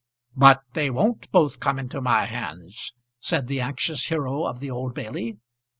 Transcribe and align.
"But 0.35 0.63
they 0.73 0.89
won't 0.89 1.29
both 1.31 1.59
come 1.59 1.77
into 1.77 2.01
my 2.01 2.25
hands," 2.25 2.91
said 3.19 3.45
the 3.45 3.61
anxious 3.61 4.07
hero 4.07 4.45
of 4.45 4.59
the 4.59 4.71
Old 4.71 4.95
Bailey. 4.95 5.37